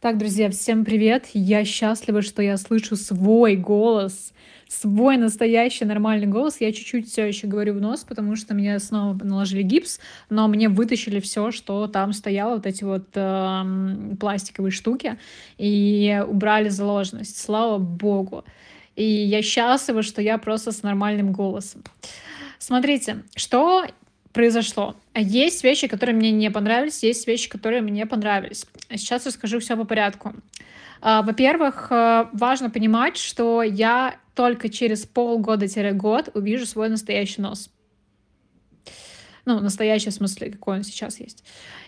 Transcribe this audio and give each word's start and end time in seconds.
Так, 0.00 0.16
друзья, 0.16 0.48
всем 0.48 0.84
привет! 0.84 1.26
Я 1.32 1.64
счастлива, 1.64 2.22
что 2.22 2.40
я 2.40 2.56
слышу 2.56 2.94
свой 2.94 3.56
голос, 3.56 4.32
свой 4.68 5.16
настоящий 5.16 5.84
нормальный 5.84 6.28
голос. 6.28 6.60
Я 6.60 6.70
чуть-чуть 6.70 7.10
все 7.10 7.26
еще 7.26 7.48
говорю 7.48 7.74
в 7.74 7.80
нос, 7.80 8.04
потому 8.08 8.36
что 8.36 8.54
мне 8.54 8.78
снова 8.78 9.18
наложили 9.24 9.62
гипс, 9.62 9.98
но 10.30 10.46
мне 10.46 10.68
вытащили 10.68 11.18
все, 11.18 11.50
что 11.50 11.88
там 11.88 12.12
стояло, 12.12 12.54
вот 12.54 12.66
эти 12.66 12.84
вот 12.84 13.08
э, 13.14 14.14
пластиковые 14.20 14.70
штуки, 14.70 15.18
и 15.56 16.22
убрали 16.28 16.68
заложенность. 16.68 17.36
Слава 17.36 17.78
богу. 17.78 18.44
И 18.94 19.02
я 19.02 19.42
счастлива, 19.42 20.04
что 20.04 20.22
я 20.22 20.38
просто 20.38 20.70
с 20.70 20.84
нормальным 20.84 21.32
голосом. 21.32 21.82
Смотрите, 22.60 23.24
что 23.34 23.84
произошло. 24.32 24.96
Есть 25.14 25.64
вещи, 25.64 25.88
которые 25.88 26.14
мне 26.14 26.30
не 26.30 26.50
понравились, 26.50 27.02
есть 27.02 27.26
вещи, 27.26 27.48
которые 27.48 27.82
мне 27.82 28.06
понравились. 28.06 28.66
Сейчас 28.90 29.26
расскажу 29.26 29.58
все 29.58 29.76
по 29.76 29.84
порядку. 29.84 30.34
А, 31.00 31.22
во-первых, 31.22 31.88
э, 31.90 32.26
важно 32.32 32.70
понимать, 32.70 33.16
что 33.16 33.62
я 33.62 34.16
только 34.34 34.68
через 34.68 35.06
полгода-год 35.06 36.30
увижу 36.34 36.66
свой 36.66 36.88
настоящий 36.88 37.40
нос. 37.40 37.70
Ну, 39.44 39.60
настоящий 39.60 40.10
в 40.10 40.14
смысле, 40.14 40.50
какой 40.50 40.78
он 40.78 40.82
сейчас 40.82 41.20
есть. 41.20 41.44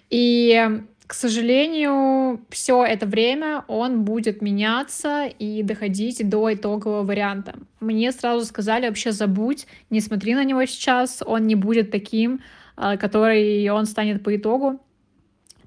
И, 0.08 0.82
к 1.10 1.14
сожалению, 1.14 2.40
все 2.50 2.84
это 2.84 3.04
время 3.04 3.64
он 3.66 4.04
будет 4.04 4.42
меняться 4.42 5.26
и 5.26 5.64
доходить 5.64 6.28
до 6.28 6.54
итогового 6.54 7.02
варианта. 7.02 7.56
Мне 7.80 8.12
сразу 8.12 8.44
сказали, 8.44 8.86
вообще 8.86 9.10
забудь, 9.10 9.66
не 9.90 10.00
смотри 10.00 10.36
на 10.36 10.44
него 10.44 10.64
сейчас, 10.66 11.20
он 11.26 11.48
не 11.48 11.56
будет 11.56 11.90
таким, 11.90 12.42
а, 12.76 12.96
который 12.96 13.68
он 13.70 13.86
станет 13.86 14.22
по 14.22 14.36
итогу. 14.36 14.80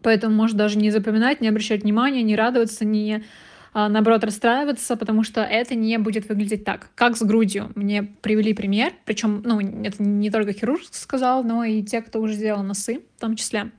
Поэтому 0.01 0.33
может 0.33 0.55
даже 0.55 0.77
не 0.77 0.91
запоминать, 0.91 1.41
не 1.41 1.49
обращать 1.49 1.83
внимания, 1.83 2.23
не 2.23 2.37
радоваться, 2.37 2.85
не 2.85 3.25
а, 3.73 3.89
наоборот 3.89 4.23
расстраиваться, 4.23 4.95
потому 4.95 5.23
что 5.23 5.41
это 5.41 5.75
не 5.75 5.97
будет 5.97 6.29
выглядеть 6.29 6.63
так, 6.63 6.87
как 6.95 7.17
с 7.17 7.21
грудью. 7.21 7.69
Мне 7.75 8.03
привели 8.21 8.53
пример, 8.53 8.93
причем, 9.03 9.41
ну, 9.43 9.59
это 9.59 10.01
не 10.01 10.31
только 10.31 10.53
хирург 10.53 10.83
сказал, 10.91 11.43
но 11.43 11.65
и 11.65 11.83
те, 11.83 12.01
кто 12.01 12.21
уже 12.21 12.37
делал 12.37 12.63
носы 12.63 13.01
в 13.17 13.19
том 13.19 13.35
числе. 13.35 13.71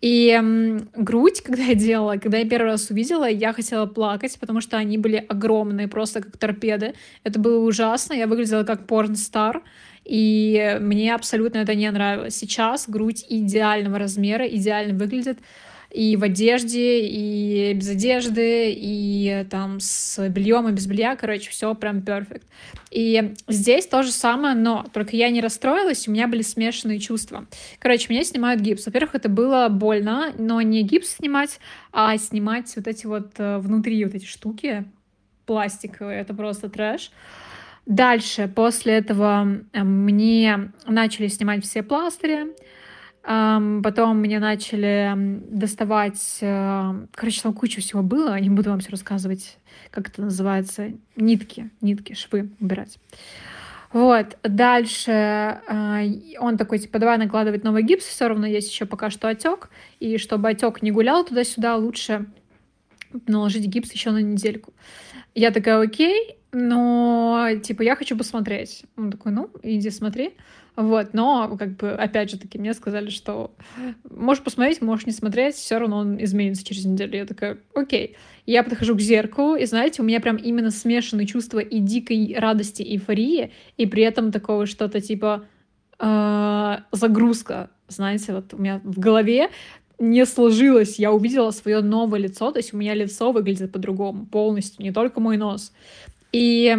И 0.00 0.28
м, 0.30 0.88
грудь, 0.94 1.40
когда 1.44 1.62
я 1.64 1.74
делала, 1.74 2.16
когда 2.16 2.38
я 2.38 2.48
первый 2.48 2.72
раз 2.72 2.90
увидела, 2.90 3.28
я 3.28 3.52
хотела 3.52 3.86
плакать, 3.86 4.38
потому 4.40 4.60
что 4.60 4.76
они 4.76 4.98
были 4.98 5.16
огромные, 5.28 5.88
просто 5.88 6.20
как 6.22 6.36
торпеды. 6.38 6.94
Это 7.24 7.38
было 7.38 7.58
ужасно, 7.64 8.14
я 8.14 8.26
выглядела 8.26 8.64
как 8.64 8.86
порн-стар, 8.86 9.62
и 10.04 10.78
мне 10.80 11.14
абсолютно 11.14 11.58
это 11.58 11.74
не 11.74 11.90
нравилось. 11.90 12.34
Сейчас 12.36 12.88
грудь 12.88 13.24
идеального 13.28 13.98
размера, 13.98 14.46
идеально 14.46 14.98
выглядит 14.98 15.38
и 15.90 16.16
в 16.16 16.22
одежде, 16.22 17.00
и 17.00 17.72
без 17.74 17.88
одежды, 17.90 18.72
и 18.72 19.44
там 19.50 19.80
с 19.80 20.28
бельем 20.28 20.68
и 20.68 20.72
без 20.72 20.86
белья, 20.86 21.16
короче, 21.16 21.50
все 21.50 21.74
прям 21.74 22.02
перфект. 22.02 22.46
И 22.90 23.34
здесь 23.48 23.86
то 23.86 24.02
же 24.02 24.12
самое, 24.12 24.54
но 24.54 24.86
только 24.92 25.16
я 25.16 25.30
не 25.30 25.40
расстроилась, 25.40 26.06
у 26.06 26.12
меня 26.12 26.28
были 26.28 26.42
смешанные 26.42 26.98
чувства. 26.98 27.46
Короче, 27.78 28.06
меня 28.08 28.24
снимают 28.24 28.60
гипс. 28.60 28.86
Во-первых, 28.86 29.14
это 29.14 29.28
было 29.28 29.68
больно, 29.68 30.32
но 30.38 30.60
не 30.60 30.82
гипс 30.82 31.16
снимать, 31.16 31.60
а 31.92 32.16
снимать 32.18 32.72
вот 32.76 32.86
эти 32.86 33.06
вот 33.06 33.32
э, 33.38 33.58
внутри 33.58 34.04
вот 34.04 34.14
эти 34.14 34.26
штуки 34.26 34.84
пластиковые, 35.46 36.20
это 36.20 36.34
просто 36.34 36.68
трэш. 36.68 37.10
Дальше, 37.86 38.50
после 38.54 38.94
этого 38.94 39.62
э, 39.72 39.82
мне 39.82 40.70
начали 40.86 41.26
снимать 41.26 41.64
все 41.64 41.82
пластыри, 41.82 42.54
Потом 43.22 44.18
мне 44.18 44.38
начали 44.38 45.14
доставать... 45.50 46.38
Э, 46.40 47.06
короче, 47.12 47.42
там 47.42 47.52
куча 47.52 47.80
всего 47.80 48.02
было. 48.02 48.38
Не 48.40 48.48
буду 48.48 48.70
вам 48.70 48.80
все 48.80 48.90
рассказывать, 48.90 49.58
как 49.90 50.08
это 50.08 50.22
называется. 50.22 50.92
Нитки, 51.16 51.70
нитки, 51.80 52.14
швы 52.14 52.50
убирать. 52.60 52.98
Вот, 53.92 54.38
дальше 54.44 55.10
э, 55.10 56.38
он 56.38 56.56
такой, 56.56 56.78
типа, 56.78 57.00
давай 57.00 57.18
накладывать 57.18 57.64
новый 57.64 57.82
гипс, 57.82 58.04
все 58.04 58.28
равно 58.28 58.46
есть 58.46 58.70
еще 58.70 58.86
пока 58.86 59.10
что 59.10 59.28
отек, 59.28 59.68
и 59.98 60.16
чтобы 60.16 60.48
отек 60.48 60.80
не 60.80 60.92
гулял 60.92 61.24
туда-сюда, 61.24 61.76
лучше 61.76 62.26
наложить 63.26 63.66
гипс 63.66 63.90
еще 63.92 64.12
на 64.12 64.22
недельку. 64.22 64.72
Я 65.34 65.50
такая, 65.50 65.80
окей, 65.80 66.36
но, 66.52 67.48
типа, 67.62 67.82
я 67.82 67.94
хочу 67.94 68.16
посмотреть. 68.16 68.84
Он 68.96 69.10
такой, 69.10 69.32
ну, 69.32 69.50
иди 69.62 69.90
смотри. 69.90 70.34
Вот, 70.76 71.14
но, 71.14 71.56
как 71.58 71.76
бы, 71.76 71.90
опять 71.90 72.30
же 72.30 72.38
таки, 72.38 72.58
мне 72.58 72.74
сказали, 72.74 73.10
что 73.10 73.52
можешь 74.08 74.42
посмотреть, 74.42 74.80
можешь 74.80 75.06
не 75.06 75.12
смотреть, 75.12 75.54
все 75.54 75.78
равно 75.78 75.98
он 75.98 76.22
изменится 76.22 76.64
через 76.64 76.84
неделю. 76.84 77.18
Я 77.18 77.26
такая, 77.26 77.58
окей. 77.74 78.16
Я 78.46 78.62
подхожу 78.62 78.96
к 78.96 79.00
зеркалу, 79.00 79.56
и, 79.56 79.66
знаете, 79.66 80.02
у 80.02 80.04
меня 80.04 80.20
прям 80.20 80.36
именно 80.36 80.70
смешанные 80.70 81.26
чувства 81.26 81.58
и 81.58 81.78
дикой 81.80 82.34
радости, 82.36 82.82
и 82.82 82.96
эйфории, 82.96 83.52
и 83.76 83.86
при 83.86 84.02
этом 84.02 84.32
такого 84.32 84.66
что-то 84.66 85.00
типа 85.00 85.44
э, 85.98 86.76
загрузка. 86.92 87.70
Знаете, 87.88 88.32
вот 88.32 88.54
у 88.54 88.58
меня 88.58 88.80
в 88.82 88.98
голове 88.98 89.50
не 89.98 90.24
сложилось. 90.24 90.98
Я 90.98 91.12
увидела 91.12 91.50
свое 91.50 91.80
новое 91.80 92.20
лицо, 92.20 92.50
то 92.52 92.58
есть 92.58 92.72
у 92.72 92.76
меня 92.76 92.94
лицо 92.94 93.32
выглядит 93.32 93.70
по-другому 93.70 94.26
полностью, 94.26 94.82
не 94.82 94.92
только 94.92 95.20
мой 95.20 95.36
нос. 95.36 95.72
И 96.32 96.76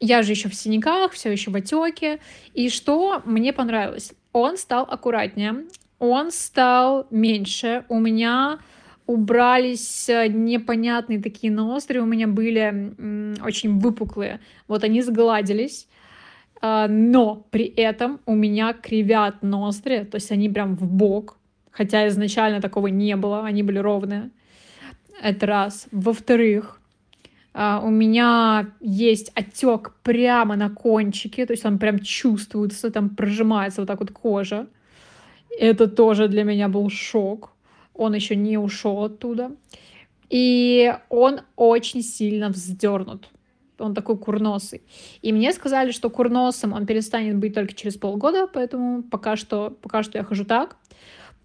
я 0.00 0.22
же 0.22 0.32
еще 0.32 0.48
в 0.48 0.54
синяках, 0.54 1.12
все 1.12 1.30
еще 1.30 1.50
в 1.50 1.56
отеке. 1.56 2.20
И 2.54 2.68
что 2.68 3.22
мне 3.24 3.52
понравилось? 3.52 4.12
Он 4.32 4.56
стал 4.56 4.86
аккуратнее, 4.88 5.64
он 5.98 6.30
стал 6.30 7.06
меньше. 7.10 7.84
У 7.88 7.98
меня 7.98 8.58
убрались 9.06 10.08
э, 10.08 10.28
непонятные 10.28 11.20
такие 11.20 11.52
ноздри, 11.52 11.98
у 11.98 12.06
меня 12.06 12.28
были 12.28 12.94
очень 13.44 13.78
выпуклые. 13.78 14.40
Вот 14.68 14.84
они 14.84 15.02
сгладились. 15.02 15.88
А, 16.62 16.88
но 16.88 17.46
при 17.50 17.64
этом 17.64 18.20
у 18.26 18.34
меня 18.34 18.72
кривят 18.72 19.42
ноздри, 19.42 20.04
то 20.04 20.16
есть 20.16 20.30
они 20.30 20.48
прям 20.48 20.76
в 20.76 20.86
бок, 20.86 21.38
хотя 21.70 22.06
изначально 22.08 22.60
такого 22.60 22.88
не 22.88 23.16
было, 23.16 23.44
они 23.44 23.62
были 23.62 23.78
ровные. 23.78 24.30
Это 25.22 25.46
раз. 25.46 25.88
Во-вторых, 25.90 26.79
Uh, 27.52 27.84
у 27.84 27.90
меня 27.90 28.70
есть 28.80 29.32
отек 29.34 29.94
прямо 30.04 30.54
на 30.54 30.70
кончике, 30.70 31.46
то 31.46 31.52
есть 31.52 31.64
он 31.64 31.78
прям 31.80 31.98
чувствуется, 31.98 32.92
там 32.92 33.10
прожимается 33.10 33.80
вот 33.80 33.88
так 33.88 33.98
вот 33.98 34.12
кожа. 34.12 34.68
Это 35.58 35.88
тоже 35.88 36.28
для 36.28 36.44
меня 36.44 36.68
был 36.68 36.88
шок. 36.90 37.52
Он 37.94 38.14
еще 38.14 38.36
не 38.36 38.56
ушел 38.56 39.02
оттуда. 39.02 39.50
И 40.28 40.94
он 41.08 41.40
очень 41.56 42.02
сильно 42.02 42.48
вздернут. 42.48 43.28
Он 43.78 43.94
такой 43.94 44.16
курносый. 44.16 44.82
И 45.22 45.32
мне 45.32 45.52
сказали, 45.52 45.90
что 45.90 46.08
курносом 46.08 46.72
он 46.72 46.86
перестанет 46.86 47.36
быть 47.36 47.54
только 47.54 47.74
через 47.74 47.96
полгода, 47.96 48.46
поэтому 48.46 49.02
пока 49.02 49.36
что, 49.36 49.70
пока 49.82 50.02
что 50.02 50.18
я 50.18 50.24
хожу 50.24 50.44
так. 50.44 50.76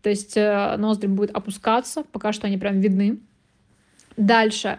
То 0.02 0.10
есть 0.10 0.38
э, 0.38 0.76
ноздри 0.78 1.08
будут 1.08 1.36
опускаться, 1.36 2.04
пока 2.12 2.32
что 2.32 2.46
они 2.46 2.58
прям 2.58 2.80
видны. 2.80 3.20
Дальше. 4.18 4.78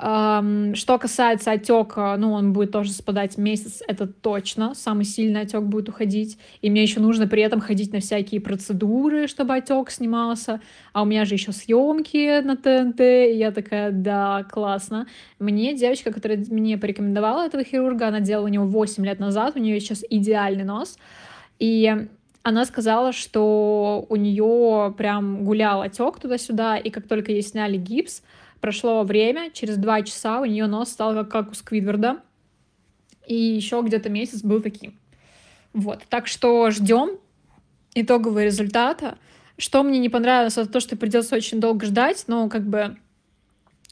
Что 0.00 0.98
касается 0.98 1.52
отека, 1.52 2.16
ну, 2.16 2.32
он 2.32 2.54
будет 2.54 2.72
тоже 2.72 2.90
спадать 2.90 3.36
месяц, 3.36 3.82
это 3.86 4.06
точно. 4.06 4.74
Самый 4.74 5.04
сильный 5.04 5.42
отек 5.42 5.60
будет 5.62 5.90
уходить. 5.90 6.38
И 6.62 6.70
мне 6.70 6.80
еще 6.82 7.00
нужно 7.00 7.26
при 7.26 7.42
этом 7.42 7.60
ходить 7.60 7.92
на 7.92 8.00
всякие 8.00 8.40
процедуры, 8.40 9.26
чтобы 9.26 9.54
отек 9.54 9.90
снимался. 9.90 10.62
А 10.94 11.02
у 11.02 11.04
меня 11.04 11.26
же 11.26 11.34
еще 11.34 11.52
съемки 11.52 12.40
на 12.40 12.56
ТНТ. 12.56 13.00
И 13.00 13.36
я 13.36 13.50
такая, 13.50 13.90
да, 13.90 14.46
классно. 14.50 15.06
Мне 15.38 15.74
девочка, 15.74 16.10
которая 16.12 16.38
мне 16.48 16.78
порекомендовала 16.78 17.44
этого 17.44 17.62
хирурга, 17.62 18.08
она 18.08 18.20
делала 18.20 18.46
у 18.46 18.48
него 18.48 18.64
8 18.64 19.04
лет 19.04 19.18
назад, 19.18 19.56
у 19.56 19.58
нее 19.58 19.78
сейчас 19.80 20.02
идеальный 20.08 20.64
нос. 20.64 20.96
И 21.58 21.94
она 22.42 22.64
сказала, 22.64 23.12
что 23.12 24.06
у 24.08 24.16
нее 24.16 24.94
прям 24.96 25.44
гулял 25.44 25.82
отек 25.82 26.18
туда-сюда, 26.18 26.78
и 26.78 26.88
как 26.88 27.06
только 27.06 27.32
ей 27.32 27.42
сняли 27.42 27.76
гипс, 27.76 28.22
Прошло 28.60 29.02
время, 29.04 29.50
через 29.52 29.76
два 29.76 30.02
часа 30.02 30.40
у 30.40 30.44
нее 30.44 30.66
нос 30.66 30.90
стал 30.90 31.14
как, 31.14 31.30
как 31.30 31.50
у 31.52 31.54
Сквидварда. 31.54 32.20
И 33.26 33.34
еще 33.34 33.80
где-то 33.82 34.10
месяц 34.10 34.42
был 34.42 34.60
таким. 34.60 34.98
Вот. 35.72 36.02
Так 36.08 36.26
что 36.26 36.70
ждем 36.70 37.18
итогового 37.94 38.44
результата. 38.44 39.18
Что 39.56 39.82
мне 39.82 39.98
не 39.98 40.08
понравилось, 40.08 40.56
это 40.56 40.70
то, 40.70 40.80
что 40.80 40.96
придется 40.96 41.36
очень 41.36 41.60
долго 41.60 41.86
ждать, 41.86 42.24
но 42.26 42.48
как 42.48 42.66
бы 42.66 42.96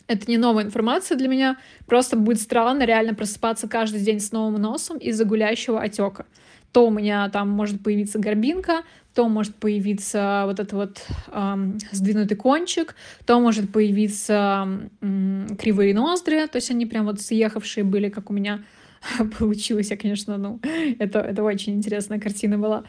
это 0.09 0.29
не 0.29 0.39
новая 0.39 0.65
информация 0.65 1.17
для 1.17 1.29
меня. 1.29 1.59
Просто 1.87 2.17
будет 2.17 2.41
странно 2.41 2.83
реально 2.85 3.15
просыпаться 3.15 3.69
каждый 3.69 4.01
день 4.01 4.21
с 4.21 4.33
новым 4.33 4.61
носом 4.61 4.97
из-за 4.97 5.25
гулящего 5.25 5.81
отека. 5.81 6.27
То 6.73 6.87
у 6.87 6.91
меня 6.91 7.29
там 7.31 7.49
может 7.49 7.83
появиться 7.83 8.19
горбинка, 8.19 8.83
то 9.15 9.29
может 9.29 9.55
появиться 9.55 10.45
вот 10.47 10.61
этот 10.61 10.73
вот 10.73 11.07
эм, 11.33 11.79
сдвинутый 11.93 12.37
кончик, 12.37 12.95
то 13.27 13.41
может 13.41 13.73
появиться 13.73 14.69
эм, 15.01 15.57
кривые 15.59 15.95
ноздри, 15.95 16.47
то 16.47 16.57
есть 16.57 16.71
они 16.71 16.87
прям 16.87 17.07
вот 17.07 17.21
съехавшие 17.21 17.85
были, 17.85 18.11
как 18.11 18.31
у 18.31 18.33
меня 18.33 18.63
получилось. 19.39 19.91
Я, 19.91 19.97
конечно, 19.97 20.37
ну, 20.39 20.61
это 20.99 21.21
это 21.21 21.43
очень 21.43 21.75
интересная 21.75 22.19
картина 22.19 22.59
была. 22.59 22.85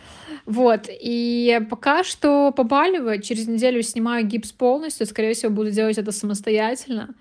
Вот, 0.45 0.88
и 0.89 1.61
пока 1.69 2.03
что 2.03 2.51
побаливает. 2.51 3.23
Через 3.23 3.47
неделю 3.47 3.81
снимаю 3.81 4.25
гипс 4.25 4.51
полностью. 4.51 5.06
Скорее 5.06 5.33
всего, 5.33 5.51
буду 5.51 5.71
делать 5.71 5.97
это 5.97 6.11
самостоятельно. 6.11 7.15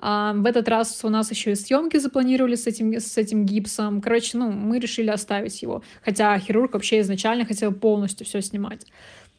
А, 0.00 0.32
в 0.32 0.46
этот 0.46 0.68
раз 0.68 1.04
у 1.04 1.08
нас 1.08 1.30
еще 1.30 1.52
и 1.52 1.54
съемки 1.56 1.96
запланировали 1.96 2.54
с 2.54 2.66
этим, 2.66 2.94
с 2.94 3.16
этим 3.16 3.44
гипсом. 3.44 4.00
Короче, 4.00 4.38
ну, 4.38 4.50
мы 4.50 4.78
решили 4.78 5.10
оставить 5.10 5.60
его. 5.62 5.82
Хотя 6.04 6.38
хирург 6.38 6.74
вообще 6.74 7.00
изначально 7.00 7.44
хотел 7.44 7.72
полностью 7.72 8.26
все 8.26 8.40
снимать. 8.40 8.86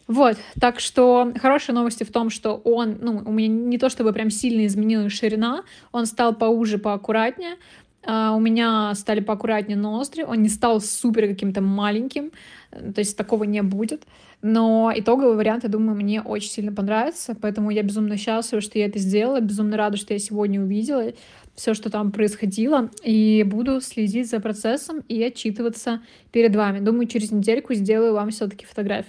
Вот, 0.07 0.37
так 0.59 0.79
что 0.79 1.31
хорошие 1.39 1.75
новости 1.75 2.03
в 2.03 2.11
том, 2.11 2.31
что 2.31 2.55
он, 2.55 2.97
ну, 2.99 3.21
у 3.23 3.31
меня 3.31 3.47
не 3.47 3.77
то 3.77 3.89
чтобы 3.89 4.11
прям 4.11 4.31
сильно 4.31 4.65
изменилась 4.65 5.13
ширина, 5.13 5.63
он 5.91 6.07
стал 6.07 6.33
поуже, 6.33 6.79
поаккуратнее, 6.79 7.57
а, 8.05 8.33
у 8.35 8.39
меня 8.39 8.93
стали 8.95 9.19
поаккуратнее 9.19 9.77
ноздри, 9.77 10.23
он 10.23 10.41
не 10.41 10.49
стал 10.49 10.81
супер 10.81 11.27
каким-то 11.27 11.61
маленьким, 11.61 12.31
то 12.71 12.99
есть 12.99 13.17
такого 13.17 13.43
не 13.43 13.61
будет. 13.61 14.03
Но 14.41 14.91
итоговый 14.95 15.35
вариант, 15.35 15.63
я 15.63 15.69
думаю, 15.69 15.97
мне 15.97 16.21
очень 16.21 16.49
сильно 16.49 16.71
понравится, 16.71 17.35
поэтому 17.39 17.71
я 17.71 17.83
безумно 17.83 18.15
счастлива, 18.15 18.61
что 18.61 18.79
я 18.79 18.85
это 18.85 18.97
сделала, 18.97 19.41
безумно 19.41 19.75
рада, 19.75 19.97
что 19.97 20.13
я 20.13 20.19
сегодня 20.19 20.61
увидела 20.61 21.11
все, 21.55 21.73
что 21.73 21.89
там 21.89 22.13
происходило, 22.13 22.89
и 23.03 23.43
буду 23.43 23.81
следить 23.81 24.29
за 24.29 24.39
процессом 24.39 25.03
и 25.09 25.21
отчитываться 25.21 26.01
перед 26.31 26.55
вами. 26.55 26.79
Думаю, 26.79 27.07
через 27.07 27.31
недельку 27.31 27.73
сделаю 27.73 28.13
вам 28.13 28.29
все-таки 28.29 28.65
фотографию. 28.65 29.07